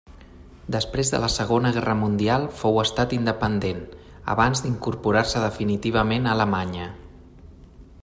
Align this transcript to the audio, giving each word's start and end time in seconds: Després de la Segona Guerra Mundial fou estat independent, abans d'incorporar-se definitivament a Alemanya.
Després 0.75 1.11
de 1.15 1.19
la 1.23 1.29
Segona 1.33 1.71
Guerra 1.75 1.95
Mundial 1.99 2.47
fou 2.63 2.81
estat 2.85 3.13
independent, 3.19 3.85
abans 4.37 4.65
d'incorporar-se 4.67 5.45
definitivament 5.49 6.31
a 6.31 6.37
Alemanya. 6.39 6.93